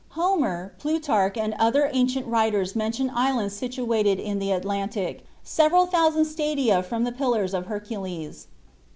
[0.17, 6.81] Homer, Plutarch, and other ancient writers mention islands situated in the Atlantic, "several thousand stadia
[6.81, 8.47] from the Pillars of Hercules."